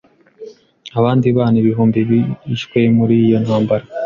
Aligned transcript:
Abandi 0.99 1.27
bana 1.37 1.55
ibihumbi 1.61 1.99
bishwe 2.49 2.79
muri 2.97 3.13
iyo 3.25 3.37
ntambara. 3.43 3.85